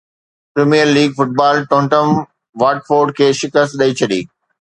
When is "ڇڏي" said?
3.99-4.19